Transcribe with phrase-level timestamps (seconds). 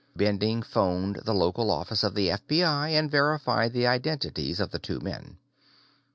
[0.15, 4.99] Bending phoned the local office of the FBI and verified the identities of the two
[4.99, 5.37] men.